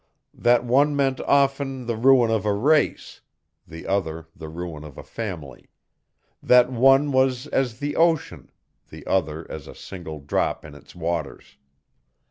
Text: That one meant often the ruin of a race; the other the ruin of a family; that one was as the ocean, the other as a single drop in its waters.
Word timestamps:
That 0.33 0.65
one 0.65 0.95
meant 0.95 1.19
often 1.19 1.85
the 1.85 1.95
ruin 1.95 2.31
of 2.31 2.43
a 2.43 2.53
race; 2.55 3.21
the 3.67 3.85
other 3.85 4.25
the 4.35 4.49
ruin 4.49 4.83
of 4.83 4.97
a 4.97 5.03
family; 5.03 5.69
that 6.41 6.71
one 6.71 7.11
was 7.11 7.45
as 7.45 7.77
the 7.77 7.95
ocean, 7.95 8.51
the 8.89 9.05
other 9.05 9.45
as 9.51 9.67
a 9.67 9.75
single 9.75 10.19
drop 10.19 10.65
in 10.65 10.73
its 10.73 10.95
waters. 10.95 11.55